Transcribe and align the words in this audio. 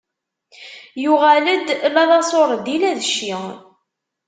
Yuɣal-d, 1.03 1.67
la 1.93 2.03
d 2.09 2.11
aṣuṛdi, 2.19 2.75
la 2.81 2.91
d 2.97 2.99
cci. 3.07 3.31